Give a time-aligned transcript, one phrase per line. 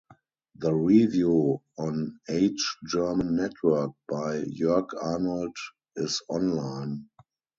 [0.55, 5.55] The review on H-German network by Joerg Arnold
[5.95, 7.05] is online.